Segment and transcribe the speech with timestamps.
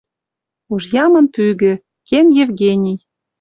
[0.73, 1.73] Уж ямын пӱгӹ.
[2.07, 2.99] Кен Евгений.